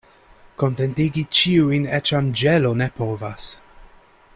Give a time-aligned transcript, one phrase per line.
[0.61, 3.51] Kontentigi ĉiujn eĉ anĝelo ne povas.